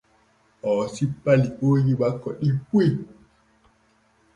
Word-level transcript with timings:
Oo 0.67 0.83
sippa 0.95 1.31
liooji 1.41 1.93
makko 1.99 2.29
ɗim 2.39 2.55
puy. 2.67 2.87